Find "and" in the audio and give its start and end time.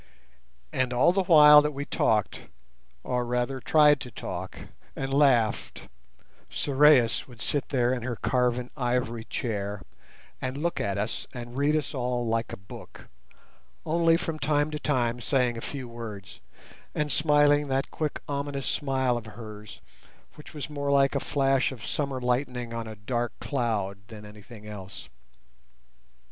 0.73-0.93, 4.95-5.13, 10.41-10.57, 11.35-11.55, 16.95-17.11